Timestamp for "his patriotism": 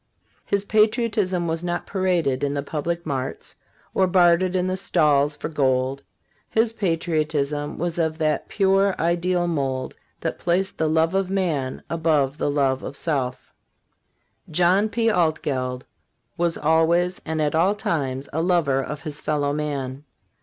0.47-1.47, 6.49-7.77